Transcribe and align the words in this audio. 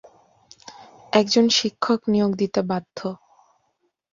একজন 1.13 1.45
শিক্ষক 1.49 1.99
নিয়োগ 2.07 2.31
দিতে 2.35 2.61
বাধ্য। 2.63 2.99